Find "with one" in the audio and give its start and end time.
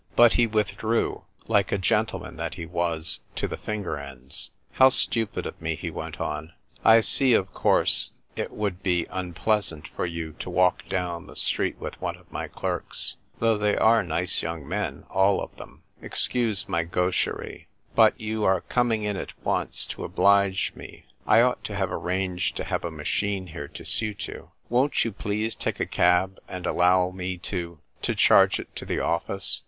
11.77-12.15